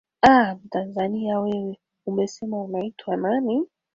[0.21, 3.67] a mtanzania wewe umesema unaitwa nani